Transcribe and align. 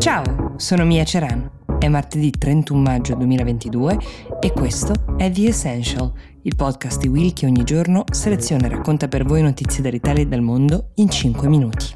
Ciao, 0.00 0.54
sono 0.56 0.86
Mia 0.86 1.04
Ceran. 1.04 1.76
È 1.78 1.86
martedì 1.86 2.30
31 2.30 2.80
maggio 2.80 3.14
2022 3.16 3.98
e 4.40 4.50
questo 4.50 4.94
è 5.18 5.30
The 5.30 5.48
Essential, 5.48 6.10
il 6.40 6.56
podcast 6.56 6.98
di 6.98 7.08
Will 7.08 7.34
che 7.34 7.44
ogni 7.44 7.64
giorno 7.64 8.04
seleziona 8.10 8.64
e 8.64 8.70
racconta 8.70 9.08
per 9.08 9.26
voi 9.26 9.42
notizie 9.42 9.82
dall'Italia 9.82 10.22
e 10.22 10.26
dal 10.26 10.40
mondo 10.40 10.92
in 10.94 11.10
5 11.10 11.48
minuti. 11.48 11.94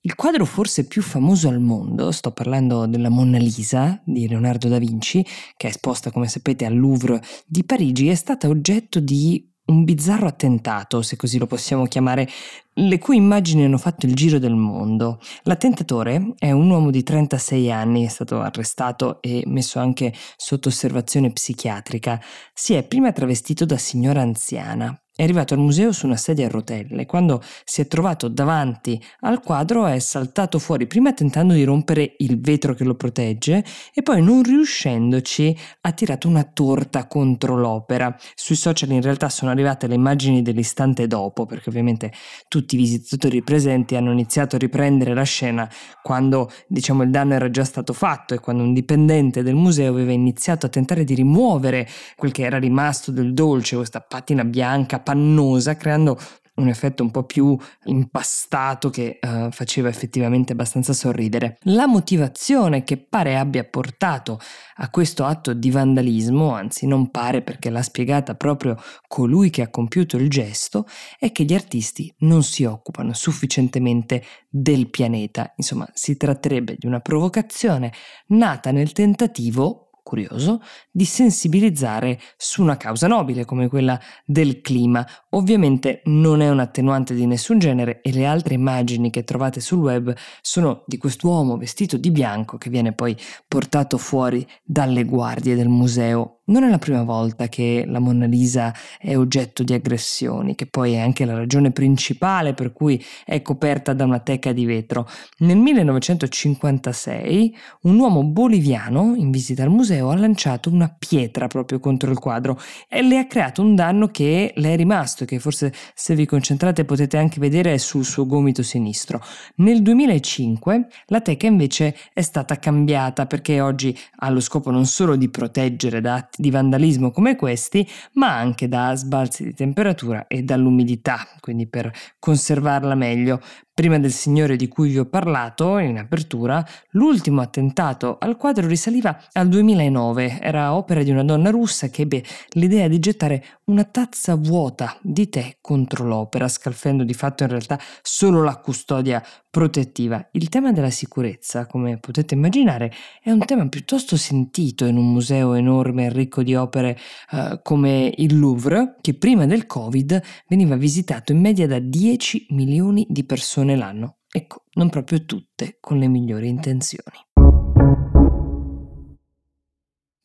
Il 0.00 0.14
quadro 0.16 0.44
forse 0.44 0.88
più 0.88 1.02
famoso 1.02 1.48
al 1.48 1.60
mondo, 1.60 2.10
sto 2.10 2.32
parlando 2.32 2.86
della 2.86 3.10
Monna 3.10 3.38
Lisa 3.38 4.02
di 4.04 4.26
Leonardo 4.26 4.66
da 4.66 4.78
Vinci, 4.78 5.24
che 5.56 5.68
è 5.68 5.70
esposta 5.70 6.10
come 6.10 6.26
sapete 6.26 6.64
al 6.64 6.76
Louvre 6.76 7.22
di 7.46 7.62
Parigi, 7.62 8.08
è 8.08 8.16
stata 8.16 8.48
oggetto 8.48 8.98
di 8.98 9.54
un 9.66 9.84
bizzarro 9.84 10.26
attentato, 10.26 11.02
se 11.02 11.16
così 11.16 11.38
lo 11.38 11.46
possiamo 11.46 11.86
chiamare, 11.86 12.28
le 12.74 12.98
cui 12.98 13.16
immagini 13.16 13.64
hanno 13.64 13.78
fatto 13.78 14.06
il 14.06 14.14
giro 14.14 14.38
del 14.38 14.54
mondo. 14.54 15.18
L'attentatore 15.42 16.34
è 16.38 16.50
un 16.50 16.70
uomo 16.70 16.90
di 16.90 17.02
36 17.02 17.70
anni, 17.72 18.04
è 18.04 18.08
stato 18.08 18.40
arrestato 18.40 19.20
e 19.22 19.42
messo 19.46 19.78
anche 19.78 20.12
sotto 20.36 20.68
osservazione 20.68 21.32
psichiatrica. 21.32 22.20
Si 22.52 22.74
è 22.74 22.82
prima 22.86 23.12
travestito 23.12 23.64
da 23.64 23.78
signora 23.78 24.20
anziana, 24.20 24.98
è 25.16 25.22
arrivato 25.22 25.54
al 25.54 25.60
museo 25.60 25.92
su 25.92 26.04
una 26.04 26.16
sedia 26.16 26.44
a 26.44 26.50
rotelle. 26.50 27.06
Quando 27.06 27.42
si 27.64 27.80
è 27.80 27.86
trovato 27.86 28.28
davanti 28.28 29.02
al 29.20 29.40
quadro 29.40 29.86
è 29.86 29.98
saltato 29.98 30.58
fuori, 30.58 30.86
prima 30.86 31.14
tentando 31.14 31.54
di 31.54 31.64
rompere 31.64 32.16
il 32.18 32.38
vetro 32.38 32.74
che 32.74 32.84
lo 32.84 32.94
protegge 32.94 33.64
e 33.94 34.02
poi 34.02 34.22
non 34.22 34.42
riuscendoci 34.42 35.56
ha 35.80 35.92
tirato 35.92 36.28
una 36.28 36.44
torta 36.44 37.06
contro 37.06 37.56
l'opera. 37.56 38.14
Sui 38.34 38.56
social 38.56 38.90
in 38.90 39.00
realtà 39.00 39.30
sono 39.30 39.50
arrivate 39.50 39.86
le 39.86 39.94
immagini 39.94 40.42
dell'istante 40.42 41.06
dopo, 41.06 41.46
perché 41.46 41.70
ovviamente 41.70 42.12
tutti 42.46 42.74
i 42.74 42.78
visitatori 42.78 43.42
presenti 43.42 43.96
hanno 43.96 44.12
iniziato 44.12 44.56
a 44.56 44.58
riprendere 44.58 45.14
la 45.14 45.22
scena 45.22 45.66
quando 46.02 46.50
diciamo 46.66 47.02
il 47.02 47.10
danno 47.10 47.32
era 47.32 47.50
già 47.50 47.64
stato 47.64 47.94
fatto 47.94 48.34
e 48.34 48.38
quando 48.38 48.62
un 48.62 48.74
dipendente 48.74 49.42
del 49.42 49.54
museo 49.54 49.92
aveva 49.92 50.12
iniziato 50.12 50.66
a 50.66 50.68
tentare 50.68 51.04
di 51.04 51.14
rimuovere 51.14 51.88
quel 52.16 52.32
che 52.32 52.42
era 52.42 52.58
rimasto 52.58 53.10
del 53.10 53.32
dolce, 53.32 53.76
questa 53.76 54.00
patina 54.00 54.44
bianca 54.44 55.04
pannosa, 55.06 55.76
creando 55.76 56.18
un 56.56 56.68
effetto 56.68 57.02
un 57.02 57.10
po' 57.10 57.24
più 57.24 57.56
impastato 57.84 58.90
che 58.90 59.18
uh, 59.20 59.50
faceva 59.50 59.88
effettivamente 59.88 60.52
abbastanza 60.52 60.92
sorridere. 60.92 61.58
La 61.64 61.86
motivazione 61.86 62.82
che 62.82 62.96
pare 62.96 63.36
abbia 63.36 63.64
portato 63.64 64.40
a 64.76 64.90
questo 64.90 65.24
atto 65.24 65.52
di 65.52 65.70
vandalismo, 65.70 66.54
anzi 66.54 66.86
non 66.86 67.10
pare 67.10 67.42
perché 67.42 67.70
l'ha 67.70 67.82
spiegata 67.82 68.34
proprio 68.34 68.76
colui 69.06 69.50
che 69.50 69.62
ha 69.62 69.68
compiuto 69.68 70.16
il 70.16 70.28
gesto, 70.30 70.86
è 71.18 71.30
che 71.32 71.44
gli 71.44 71.54
artisti 71.54 72.12
non 72.20 72.42
si 72.42 72.64
occupano 72.64 73.12
sufficientemente 73.12 74.24
del 74.48 74.88
pianeta. 74.88 75.52
Insomma, 75.56 75.88
si 75.92 76.16
tratterebbe 76.16 76.76
di 76.78 76.86
una 76.86 77.00
provocazione 77.00 77.92
nata 78.28 78.70
nel 78.70 78.92
tentativo 78.92 79.85
curioso, 80.06 80.62
di 80.88 81.04
sensibilizzare 81.04 82.20
su 82.36 82.62
una 82.62 82.76
causa 82.76 83.08
nobile 83.08 83.44
come 83.44 83.66
quella 83.66 84.00
del 84.24 84.60
clima. 84.60 85.04
Ovviamente 85.30 86.02
non 86.04 86.42
è 86.42 86.48
un 86.48 86.60
attenuante 86.60 87.12
di 87.12 87.26
nessun 87.26 87.58
genere 87.58 88.02
e 88.02 88.12
le 88.12 88.24
altre 88.24 88.54
immagini 88.54 89.10
che 89.10 89.24
trovate 89.24 89.58
sul 89.58 89.80
web 89.80 90.14
sono 90.40 90.84
di 90.86 90.96
quest'uomo 90.96 91.56
vestito 91.56 91.96
di 91.96 92.12
bianco 92.12 92.56
che 92.56 92.70
viene 92.70 92.92
poi 92.92 93.16
portato 93.48 93.98
fuori 93.98 94.46
dalle 94.62 95.02
guardie 95.02 95.56
del 95.56 95.68
museo 95.68 96.35
non 96.46 96.62
è 96.62 96.68
la 96.68 96.78
prima 96.78 97.02
volta 97.02 97.48
che 97.48 97.84
la 97.86 97.98
Monna 97.98 98.26
Lisa 98.26 98.72
è 98.98 99.16
oggetto 99.16 99.62
di 99.62 99.72
aggressioni, 99.72 100.54
che 100.54 100.66
poi 100.66 100.92
è 100.92 100.98
anche 100.98 101.24
la 101.24 101.34
ragione 101.34 101.72
principale 101.72 102.54
per 102.54 102.72
cui 102.72 103.02
è 103.24 103.42
coperta 103.42 103.92
da 103.92 104.04
una 104.04 104.20
teca 104.20 104.52
di 104.52 104.64
vetro. 104.64 105.08
Nel 105.38 105.56
1956 105.56 107.56
un 107.82 107.98
uomo 107.98 108.22
boliviano 108.22 109.14
in 109.16 109.30
visita 109.30 109.64
al 109.64 109.70
museo 109.70 110.10
ha 110.10 110.16
lanciato 110.16 110.70
una 110.70 110.94
pietra 110.96 111.48
proprio 111.48 111.80
contro 111.80 112.10
il 112.10 112.18
quadro 112.18 112.60
e 112.88 113.02
le 113.02 113.18
ha 113.18 113.26
creato 113.26 113.62
un 113.62 113.74
danno 113.74 114.08
che 114.08 114.52
le 114.54 114.72
è 114.72 114.76
rimasto 114.76 115.24
che 115.24 115.40
forse 115.40 115.72
se 115.94 116.14
vi 116.14 116.26
concentrate 116.26 116.84
potete 116.84 117.16
anche 117.16 117.40
vedere 117.40 117.76
sul 117.78 118.04
suo 118.04 118.26
gomito 118.26 118.62
sinistro. 118.62 119.20
Nel 119.56 119.82
2005 119.82 120.86
la 121.06 121.20
teca 121.20 121.46
invece 121.46 121.96
è 122.12 122.22
stata 122.22 122.58
cambiata 122.58 123.26
perché 123.26 123.60
oggi 123.60 123.96
ha 124.18 124.30
lo 124.30 124.40
scopo 124.40 124.70
non 124.70 124.86
solo 124.86 125.16
di 125.16 125.28
proteggere 125.28 126.00
da 126.00 126.14
atti 126.14 126.35
di 126.36 126.50
vandalismo 126.50 127.10
come 127.10 127.36
questi, 127.36 127.86
ma 128.14 128.36
anche 128.36 128.68
da 128.68 128.94
sbalzi 128.94 129.44
di 129.44 129.54
temperatura 129.54 130.26
e 130.26 130.42
dall'umidità, 130.42 131.26
quindi 131.40 131.68
per 131.68 131.92
conservarla 132.18 132.94
meglio. 132.94 133.40
Prima 133.76 133.98
del 133.98 134.10
signore 134.10 134.56
di 134.56 134.68
cui 134.68 134.88
vi 134.88 134.98
ho 134.98 135.04
parlato 135.04 135.76
in 135.76 135.98
apertura, 135.98 136.66
l'ultimo 136.92 137.42
attentato 137.42 138.16
al 138.18 138.38
quadro 138.38 138.66
risaliva 138.66 139.24
al 139.32 139.48
2009. 139.48 140.38
Era 140.40 140.74
opera 140.74 141.02
di 141.02 141.10
una 141.10 141.22
donna 141.22 141.50
russa 141.50 141.90
che 141.90 142.00
ebbe 142.00 142.24
l'idea 142.52 142.88
di 142.88 142.98
gettare 142.98 143.44
una 143.64 143.84
tazza 143.84 144.34
vuota 144.34 144.96
di 145.02 145.28
tè 145.28 145.58
contro 145.60 146.06
l'opera, 146.06 146.48
scalfendo 146.48 147.04
di 147.04 147.12
fatto 147.12 147.42
in 147.42 147.50
realtà 147.50 147.78
solo 148.00 148.42
la 148.42 148.56
custodia 148.56 149.22
protettiva. 149.50 150.26
Il 150.32 150.48
tema 150.48 150.72
della 150.72 150.88
sicurezza, 150.88 151.66
come 151.66 151.98
potete 151.98 152.34
immaginare, 152.34 152.90
è 153.22 153.30
un 153.30 153.44
tema 153.44 153.68
piuttosto 153.68 154.16
sentito 154.16 154.86
in 154.86 154.96
un 154.96 155.12
museo 155.12 155.52
enorme 155.52 156.06
e 156.06 156.12
ricco 156.12 156.42
di 156.42 156.54
opere 156.54 156.96
eh, 157.30 157.60
come 157.62 158.10
il 158.16 158.38
Louvre, 158.38 158.96
che 159.02 159.14
prima 159.14 159.44
del 159.44 159.66
Covid 159.66 160.22
veniva 160.48 160.76
visitato 160.76 161.32
in 161.32 161.40
media 161.40 161.66
da 161.66 161.78
10 161.78 162.46
milioni 162.50 163.06
di 163.08 163.24
persone 163.24 163.65
l'anno. 163.74 164.18
Ecco, 164.30 164.64
non 164.74 164.90
proprio 164.90 165.24
tutte 165.24 165.78
con 165.80 165.98
le 165.98 166.06
migliori 166.06 166.48
intenzioni. 166.48 167.25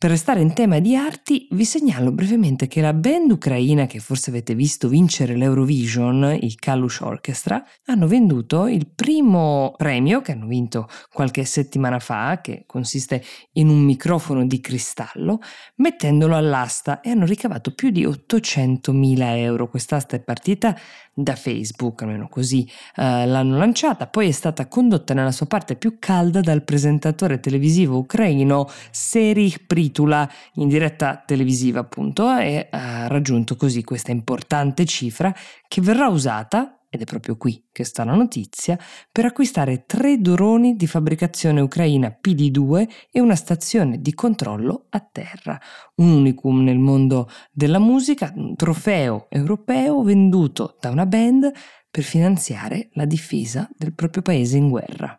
Per 0.01 0.09
restare 0.09 0.41
in 0.41 0.53
tema 0.53 0.79
di 0.79 0.95
arti, 0.95 1.47
vi 1.51 1.63
segnalo 1.63 2.11
brevemente 2.11 2.65
che 2.65 2.81
la 2.81 2.91
band 2.91 3.29
ucraina 3.29 3.85
che 3.85 3.99
forse 3.99 4.31
avete 4.31 4.55
visto 4.55 4.87
vincere 4.87 5.35
l'Eurovision, 5.35 6.39
i 6.41 6.55
Kalush 6.55 7.01
Orchestra, 7.01 7.63
hanno 7.85 8.07
venduto 8.07 8.65
il 8.65 8.87
primo 8.87 9.75
premio 9.77 10.21
che 10.21 10.31
hanno 10.31 10.47
vinto 10.47 10.89
qualche 11.11 11.45
settimana 11.45 11.99
fa, 11.99 12.41
che 12.41 12.63
consiste 12.65 13.23
in 13.53 13.69
un 13.69 13.81
microfono 13.81 14.43
di 14.43 14.59
cristallo, 14.59 15.39
mettendolo 15.75 16.35
all'asta 16.35 17.01
e 17.01 17.11
hanno 17.11 17.25
ricavato 17.25 17.75
più 17.75 17.91
di 17.91 18.03
800.000 18.03 19.19
euro. 19.37 19.69
Quest'asta 19.69 20.15
è 20.15 20.19
partita 20.19 20.75
da 21.13 21.35
Facebook, 21.35 22.01
almeno 22.01 22.27
così 22.27 22.67
eh, 22.95 23.25
l'hanno 23.25 23.57
lanciata, 23.57 24.07
poi 24.07 24.29
è 24.29 24.31
stata 24.31 24.67
condotta 24.67 25.13
nella 25.13 25.31
sua 25.31 25.45
parte 25.45 25.75
più 25.75 25.97
calda 25.99 26.39
dal 26.39 26.63
presentatore 26.63 27.39
televisivo 27.39 27.97
ucraino 27.97 28.67
Serih 28.89 29.63
Pritula 29.91 30.29
in 30.53 30.69
diretta 30.69 31.21
televisiva 31.25 31.81
appunto 31.81 32.33
e 32.37 32.69
ha 32.71 33.07
raggiunto 33.07 33.57
così 33.57 33.83
questa 33.83 34.11
importante 34.11 34.85
cifra 34.85 35.35
che 35.67 35.81
verrà 35.81 36.07
usata 36.07 36.77
ed 36.89 37.01
è 37.01 37.03
proprio 37.03 37.35
qui 37.35 37.67
che 37.71 37.83
sta 37.83 38.05
la 38.05 38.15
notizia, 38.15 38.77
per 39.11 39.25
acquistare 39.25 39.85
tre 39.85 40.19
droni 40.19 40.75
di 40.75 40.87
fabbricazione 40.87 41.61
ucraina 41.61 42.17
PD2 42.21 42.89
e 43.11 43.19
una 43.19 43.35
stazione 43.35 43.99
di 43.99 44.13
controllo 44.13 44.87
a 44.89 44.99
terra. 44.99 45.59
Un 45.95 46.11
unicum 46.11 46.63
nel 46.63 46.79
mondo 46.79 47.29
della 47.51 47.79
musica, 47.79 48.31
un 48.35 48.55
trofeo 48.55 49.27
europeo 49.29 50.03
venduto 50.03 50.77
da 50.79 50.89
una 50.89 51.05
band 51.05 51.51
per 51.89 52.03
finanziare 52.03 52.89
la 52.93 53.05
difesa 53.05 53.69
del 53.77 53.93
proprio 53.93 54.21
paese 54.21 54.57
in 54.57 54.69
guerra. 54.69 55.17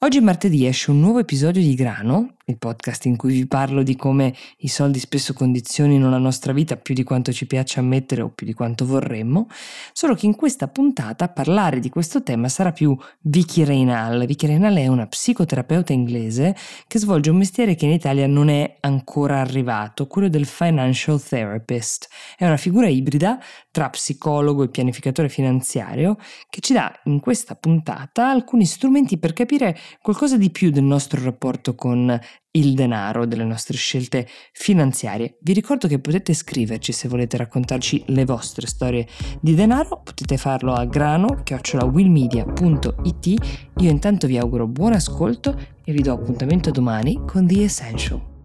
Oggi 0.00 0.20
martedì 0.20 0.66
esce 0.66 0.90
un 0.90 1.00
nuovo 1.00 1.18
episodio 1.18 1.62
di 1.62 1.74
Grano, 1.74 2.35
il 2.48 2.58
podcast 2.58 3.06
in 3.06 3.16
cui 3.16 3.32
vi 3.32 3.46
parlo 3.46 3.82
di 3.82 3.96
come 3.96 4.32
i 4.58 4.68
soldi 4.68 5.00
spesso 5.00 5.32
condizionino 5.32 6.08
la 6.08 6.18
nostra 6.18 6.52
vita 6.52 6.76
più 6.76 6.94
di 6.94 7.02
quanto 7.02 7.32
ci 7.32 7.44
piace 7.44 7.80
ammettere 7.80 8.22
o 8.22 8.28
più 8.28 8.46
di 8.46 8.52
quanto 8.52 8.86
vorremmo, 8.86 9.48
solo 9.92 10.14
che 10.14 10.26
in 10.26 10.36
questa 10.36 10.68
puntata 10.68 11.28
parlare 11.28 11.80
di 11.80 11.88
questo 11.88 12.22
tema 12.22 12.48
sarà 12.48 12.70
più 12.70 12.96
Vicky 13.22 13.64
Reynal. 13.64 14.26
Vicky 14.26 14.46
Reynal 14.46 14.76
è 14.76 14.86
una 14.86 15.08
psicoterapeuta 15.08 15.92
inglese 15.92 16.54
che 16.86 17.00
svolge 17.00 17.30
un 17.30 17.38
mestiere 17.38 17.74
che 17.74 17.86
in 17.86 17.92
Italia 17.92 18.28
non 18.28 18.48
è 18.48 18.76
ancora 18.80 19.40
arrivato, 19.40 20.06
quello 20.06 20.28
del 20.28 20.46
financial 20.46 21.20
therapist. 21.20 22.08
È 22.36 22.46
una 22.46 22.56
figura 22.56 22.86
ibrida 22.86 23.40
tra 23.72 23.90
psicologo 23.90 24.62
e 24.62 24.68
pianificatore 24.68 25.28
finanziario 25.28 26.16
che 26.48 26.60
ci 26.60 26.72
dà 26.72 26.96
in 27.04 27.18
questa 27.18 27.56
puntata 27.56 28.30
alcuni 28.30 28.64
strumenti 28.66 29.18
per 29.18 29.32
capire 29.32 29.76
qualcosa 30.00 30.36
di 30.36 30.50
più 30.50 30.70
del 30.70 30.84
nostro 30.84 31.22
rapporto 31.22 31.74
con 31.74 32.18
il 32.52 32.74
denaro, 32.74 33.26
delle 33.26 33.44
nostre 33.44 33.76
scelte 33.76 34.26
finanziarie. 34.52 35.36
Vi 35.40 35.52
ricordo 35.52 35.88
che 35.88 35.98
potete 35.98 36.34
scriverci 36.34 36.92
se 36.92 37.08
volete 37.08 37.36
raccontarci 37.36 38.04
le 38.06 38.24
vostre 38.24 38.66
storie 38.66 39.06
di 39.40 39.54
denaro, 39.54 40.00
potete 40.02 40.36
farlo 40.36 40.72
a 40.72 40.84
grano 40.84 41.42
willmedia.it. 41.84 43.26
Io 43.78 43.90
intanto 43.90 44.26
vi 44.26 44.38
auguro 44.38 44.66
buon 44.66 44.92
ascolto 44.92 45.58
e 45.84 45.92
vi 45.92 46.02
do 46.02 46.12
appuntamento 46.12 46.70
domani 46.70 47.22
con 47.26 47.46
The 47.46 47.64
Essential. 47.64 48.35